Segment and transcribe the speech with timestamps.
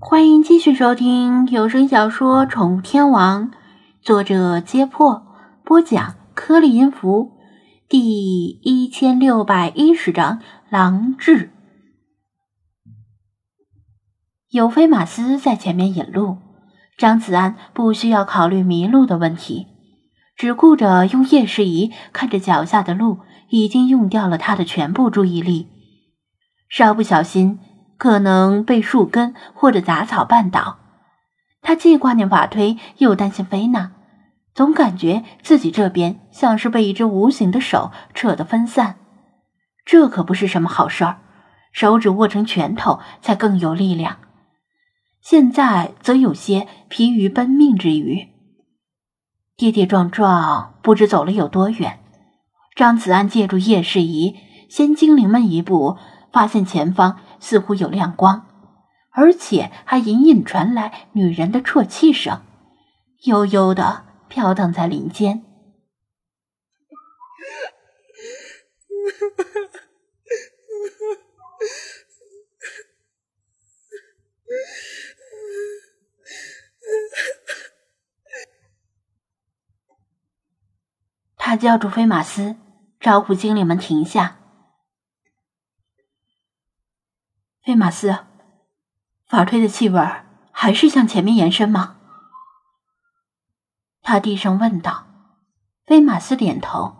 [0.00, 3.50] 欢迎继续收听有声小说《宠物天王》，
[4.00, 5.26] 作者：揭破，
[5.64, 7.32] 播讲：颗粒音符，
[7.88, 10.38] 第一千六百一十章
[10.70, 11.46] 《狼治》。
[14.50, 16.36] 有菲马斯在前面引路，
[16.96, 19.66] 张子安不需要考虑迷路的问题，
[20.36, 23.18] 只顾着用夜视仪看着脚下的路，
[23.48, 25.66] 已经用掉了他的全部注意力，
[26.68, 27.58] 稍不小心。
[27.98, 30.78] 可能被树根或者杂草绊倒，
[31.60, 33.90] 他既挂念法推，又担心菲娜，
[34.54, 38.96] 总感觉自己这边像是被一只无形的手扯得分散，
[39.84, 41.18] 这可不是什么好事儿。
[41.72, 44.16] 手指握成拳头才更有力量，
[45.20, 48.28] 现在则有些疲于奔命之余，
[49.56, 51.98] 跌跌撞撞，不知走了有多远。
[52.74, 54.36] 张子安借助夜视仪，
[54.70, 55.98] 先精灵们一步，
[56.32, 57.18] 发现前方。
[57.40, 58.46] 似乎有亮光，
[59.10, 62.42] 而且还隐隐传来女人的啜泣声，
[63.24, 65.44] 悠悠的飘荡在林间。
[81.36, 82.56] 他叫住菲马斯，
[83.00, 84.37] 招呼精灵们停下。
[87.68, 88.20] 菲马斯，
[89.26, 90.00] 法推的气味
[90.52, 91.96] 还是向前面延伸吗？
[94.00, 95.04] 他低声问道。
[95.84, 96.96] 菲马斯点头。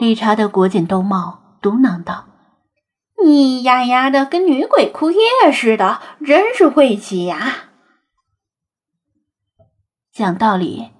[0.00, 2.26] 理查德裹紧兜帽，嘟囔道
[3.24, 5.20] ：“你呀呀的跟女鬼哭夜
[5.52, 7.68] 似的，真是晦气呀！”
[10.12, 10.90] 讲道理，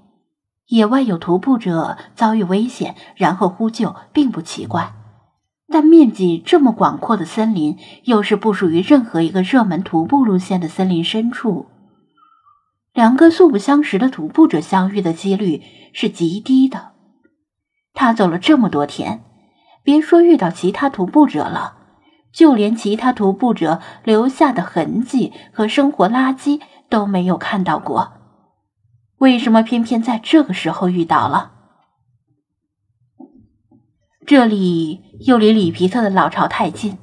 [0.66, 4.94] 野外有徒步者遭遇危险，然后呼救，并不奇怪。
[5.72, 11.66] 但面积这么广阔的森林，又是不属于任何一个热门徒步路线的森林深处，
[12.92, 15.62] 两个素不相识的徒步者相遇的几率
[15.94, 16.92] 是极低的。
[17.94, 19.24] 他走了这么多天，
[19.82, 21.76] 别说遇到其他徒步者了，
[22.32, 28.12] 就连其他徒步者留下的痕迹和生活垃圾都没有看到过。
[29.18, 31.51] 为什么偏偏在这个时候遇到了？
[34.24, 36.98] 这里又离里皮特的老巢太近，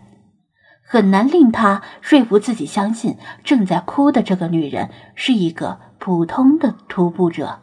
[0.84, 7.62] 很难令他说服自己相信正在哭的这个女人是一个普通的徒步者。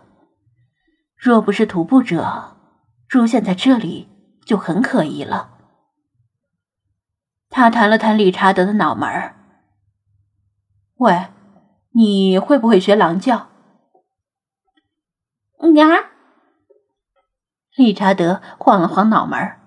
[1.17, 2.57] 若不是徒步者
[3.09, 4.09] 出现在这里，
[4.45, 5.53] 就很可疑了。
[7.49, 9.09] 他弹了弹理查德的脑门
[10.97, 11.29] ：“喂，
[11.93, 13.49] 你会不会学狼叫？”
[15.75, 16.11] 呀。
[17.77, 19.61] 理查德晃了晃脑门儿：“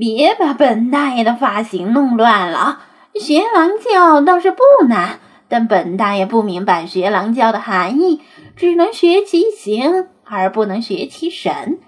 [0.00, 2.80] 别把本大爷的发型弄乱了。
[3.14, 8.20] 学狼叫倒是不难，但本大爷不明白学狼叫的含义，
[8.56, 11.78] 只能学其形而不能学其神。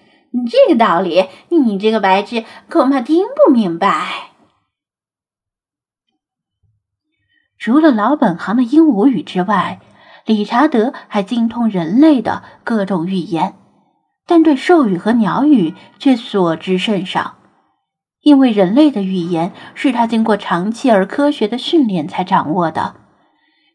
[0.49, 4.31] 这个道理，你这个白痴恐怕听不明白。”
[7.59, 9.81] 除了老本行的鹦鹉语之外，
[10.25, 13.57] 理查德还精通人类的各种语言。
[14.31, 17.39] 但对兽语和鸟语却所知甚少，
[18.21, 22.95] 因为人类的语言是他经过长期而科学的训练才掌握的。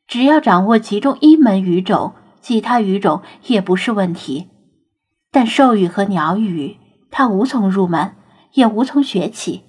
[0.07, 4.47] 只要掌握其中一门语种，其他语种也不是问题。
[5.29, 6.77] 但兽语和鸟语，
[7.11, 8.15] 他无从入门，
[8.53, 9.65] 也无从学起。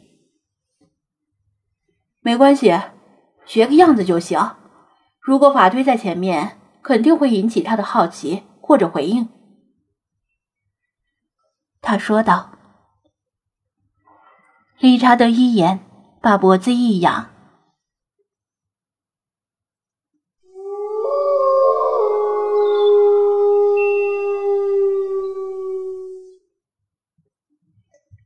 [2.20, 2.78] 没关系，
[3.44, 4.38] 学个样子就行。
[5.20, 9.28] 如果法推在前面，肯定会引起他的好奇或者回应。
[11.88, 12.50] 他说道
[14.80, 15.78] ：“理查德一眼
[16.20, 17.28] 把脖子一仰，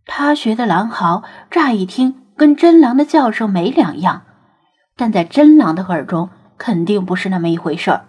[0.06, 4.22] 他学的狼嚎，乍一听跟真狼的叫声没两样，
[4.97, 8.07] 但在真狼的耳中肯定不是那么一回事儿。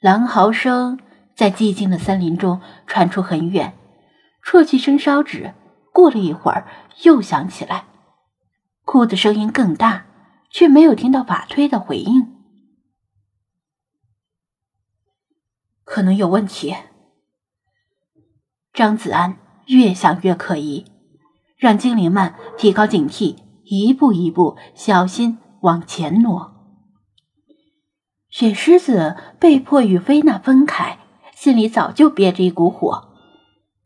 [0.00, 1.00] 狼嚎声
[1.34, 3.76] 在寂静的森林中传出很远。”
[4.46, 5.54] 啜泣声稍止，
[5.92, 6.68] 过了一会儿
[7.02, 7.86] 又响起来，
[8.84, 10.06] 哭的声音更大，
[10.50, 12.32] 却没有听到法推的回应。
[15.82, 16.76] 可能有问题。
[18.72, 20.84] 张子安越想越可疑，
[21.56, 26.52] 让精灵们提高警惕，一步一步小心往前挪。
[28.28, 31.00] 雪狮子被迫与菲娜分开，
[31.34, 33.05] 心里早就憋着一股火。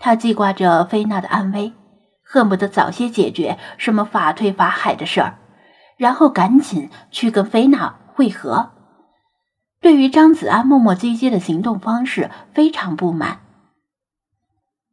[0.00, 1.75] 他记挂着菲娜的安危，
[2.25, 5.35] 恨不得早些解决什么法退法海的事儿，
[5.99, 8.70] 然后赶紧去跟菲娜会合。
[9.81, 13.41] 对于张子安磨磨唧唧的行动方式非常不满。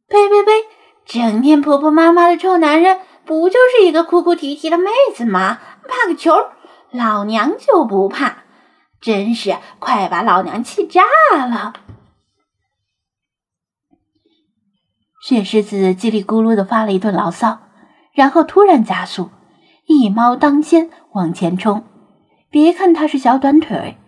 [0.08, 0.52] 呸呸呸！
[1.04, 5.58] 整天婆婆妈妈的臭男人，不就是一个哭哭啼啼的妹子吗？
[5.88, 6.32] 怕个球！
[6.90, 8.44] 老娘就不怕！
[9.00, 11.02] 真是快把老娘气炸
[11.46, 11.72] 了！
[15.28, 17.58] 雪狮子叽里咕噜的发了一顿牢骚，
[18.14, 19.28] 然后突然加速，
[19.84, 21.84] 一猫当先往前冲。
[22.48, 23.98] 别看它是小短腿，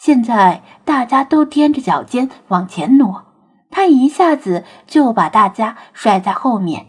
[0.00, 3.26] 现在大家都踮着脚尖往前挪，
[3.70, 6.86] 他一下子就把大家甩在后面。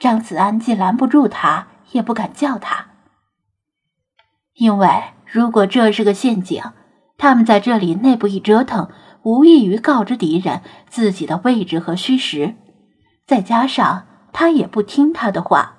[0.00, 2.86] 张子安既拦不住他，也不敢叫他，
[4.54, 4.88] 因为
[5.24, 6.60] 如果这是个陷阱，
[7.16, 8.88] 他们在这里内部一折腾，
[9.22, 12.56] 无异于告知敌人自己的位置和虚实。
[13.32, 15.76] 再加上他也不听他的话，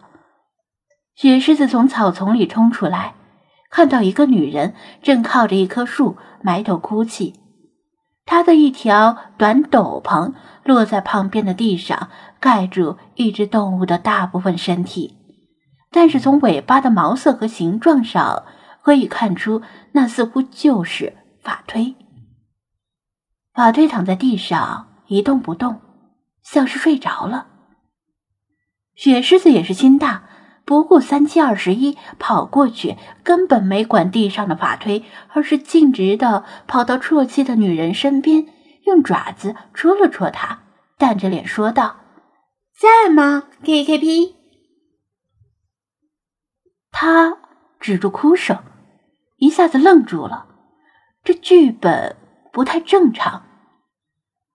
[1.13, 3.13] 雪狮子从草丛里冲出来。
[3.69, 4.73] 看到一个女人
[5.03, 7.35] 正靠着一棵树埋头哭泣，
[8.25, 10.33] 她的一条短斗篷
[10.63, 12.09] 落在旁边的地上，
[12.39, 15.15] 盖住一只动物的大部分身体，
[15.91, 18.45] 但是从尾巴的毛色和形状上
[18.81, 19.61] 可以看出，
[19.91, 21.93] 那似乎就是法推。
[23.53, 25.79] 法推躺在地上一动不动，
[26.43, 27.47] 像是睡着了。
[28.95, 30.29] 雪狮子也是心大。
[30.65, 35.03] 不顾三七二十一，跑过去，根本没管地上的法推，
[35.33, 38.47] 而是径直的跑到啜泣的女人身边，
[38.85, 40.61] 用爪子戳了戳她，
[40.97, 41.97] 淡着脸说道
[42.79, 44.35] ：“在吗？K K P。”
[46.89, 47.39] 他
[47.81, 48.63] 止住哭声，
[49.35, 50.47] 一下子愣住了。
[51.25, 52.15] 这剧本
[52.53, 53.43] 不太正常。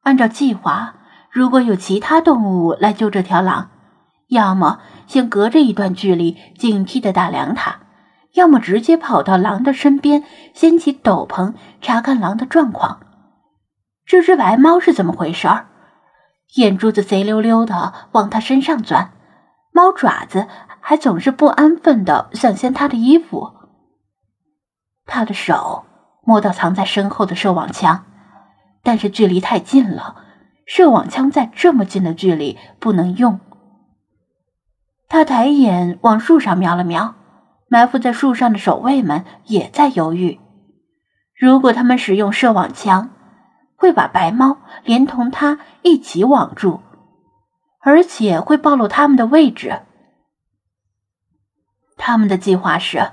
[0.01, 0.98] 按照计划，
[1.39, 3.71] 如果有其他动物来救这条狼，
[4.27, 4.81] 要么……
[5.07, 7.83] 先隔着一段距离警惕的打量它，
[8.35, 12.99] 要么直接跑到狼的身边，掀起斗篷查看狼的状况。
[14.05, 15.69] 这只白猫是怎么回事儿？
[16.57, 19.13] 眼珠子贼溜溜的往它身上钻，
[19.73, 20.49] 猫爪子
[20.81, 23.53] 还总是不安分的想掀它的衣服。
[25.07, 25.85] 他的手
[26.25, 28.07] 摸到藏在身后的射网枪，
[28.83, 30.25] 但是距离太近了，
[30.69, 33.41] 射网枪在这么近的距离不能用。
[35.09, 37.15] 他抬眼往树上瞄了瞄，
[37.69, 40.39] 埋伏在树上的守卫们也在犹豫。
[41.35, 43.09] 如果他们使用射网枪，
[43.77, 46.81] 会把白猫连同他一起网住，
[47.81, 49.81] 而且会暴露他们的位置。
[51.97, 53.13] 他们的计划是，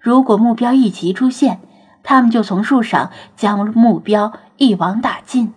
[0.00, 1.60] 如果目标一齐出现，
[2.02, 5.52] 他们就从树上将目标一网打尽；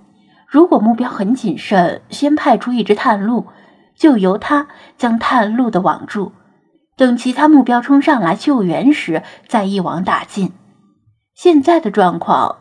[0.48, 3.48] 如果目标很谨慎，先派出一只探路。
[3.98, 6.32] 就由他将探路的网住，
[6.96, 10.54] 等其他目标冲上来救援时，再一网打尽。
[11.34, 12.58] 现在的状况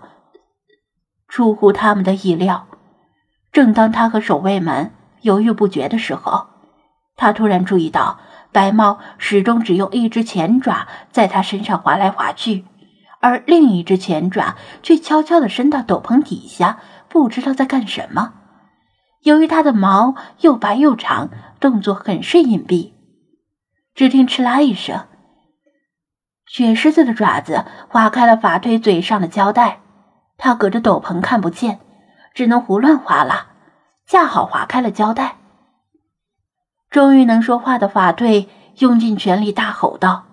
[1.29, 2.67] 出乎他们的意料。
[3.53, 6.47] 正当他和守卫们犹豫不决的时候，
[7.17, 8.19] 他突然注意到
[8.50, 12.65] 白猫始终只用一只前爪在他身上划来划去，
[13.21, 18.32] 而另一只前爪却悄悄地伸到斗篷底下，不知道在干什么。
[19.23, 22.93] 由于它的毛又白又长，动作很是隐蔽。
[23.94, 25.06] 只听“哧啦”一声，
[26.47, 29.81] 雪狮子的爪子划开了法推嘴上的胶带，
[30.36, 31.81] 它隔着斗篷看不见，
[32.34, 33.46] 只能胡乱划拉，
[34.06, 35.36] 恰好划开了胶带。
[36.91, 38.48] 终于能说话的法推
[38.79, 40.27] 用尽全力大吼道：“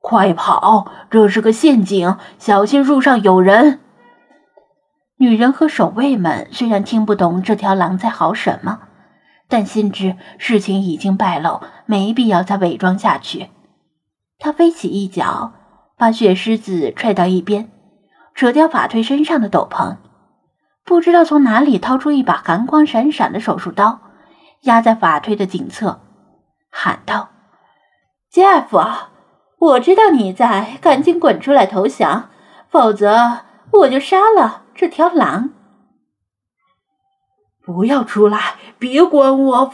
[0.00, 0.92] 快跑！
[1.10, 3.80] 这是个陷阱，小心树上有人！”
[5.18, 8.80] 女人和守卫们虽然听不懂这条狼在嚎什么，
[9.48, 13.48] 但心知事情已经败露，没必要再伪装下去。
[14.38, 15.52] 他飞起一脚，
[15.96, 17.70] 把雪狮子踹到一边，
[18.34, 19.96] 扯掉法推身上的斗篷，
[20.84, 24.00] 不知道从哪里掏出一把寒光闪闪的手术刀，
[24.64, 26.02] 压在法推的颈侧，
[26.70, 27.30] 喊道
[28.30, 29.06] ：“Jeff，
[29.58, 32.28] 我知道你在，赶紧滚出来投降，
[32.68, 33.38] 否则
[33.70, 35.54] 我就杀了。”这条狼，
[37.64, 38.56] 不要出来！
[38.78, 39.72] 别管我！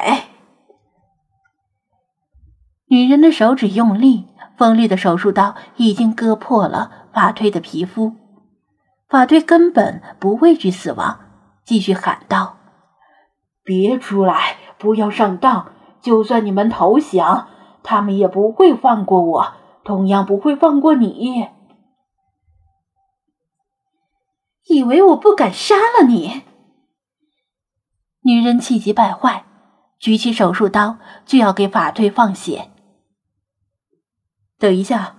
[2.86, 8.14] 女人的手指用力，锋利的手术刀已经割破了法推的皮肤。
[9.08, 11.18] 法推根本不畏惧死亡，
[11.64, 12.58] 继续喊道
[13.64, 14.58] ：“别出来！
[14.78, 15.72] 不要上当！
[16.00, 17.48] 就算你们投降，
[17.82, 19.52] 他们也不会放过我。”
[19.86, 21.48] 同样不会放过你。
[24.68, 26.42] 以为我不敢杀了你？
[28.22, 29.46] 女人气急败坏，
[30.00, 32.72] 举起手术刀就要给法推放血。
[34.58, 35.14] 等一下。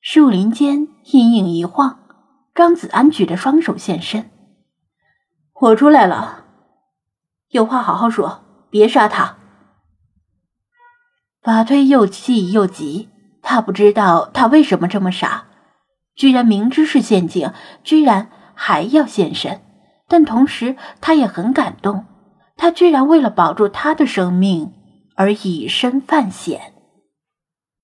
[0.00, 2.00] 树林间阴影一晃，
[2.54, 4.30] 张子安举着双手现身
[5.60, 6.46] ：“我出来了，
[7.48, 9.36] 有话好好说，别杀他。”
[11.42, 13.08] 法推又气又急，
[13.42, 15.44] 他不知道他为什么这么傻，
[16.14, 17.52] 居然明知是陷阱，
[17.82, 19.60] 居然还要现身。
[20.08, 22.06] 但同时，他也很感动，
[22.56, 24.72] 他居然为了保住他的生命
[25.14, 26.72] 而以身犯险。